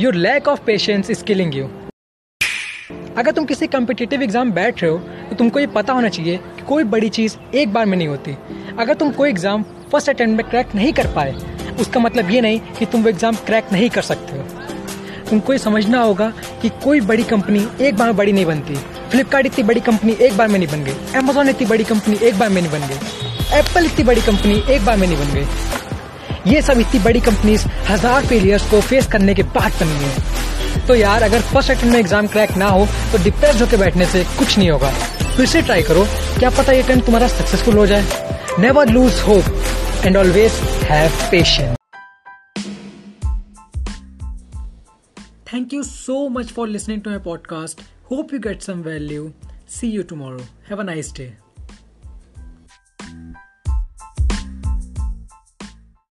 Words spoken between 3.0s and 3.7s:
अगर तुम किसी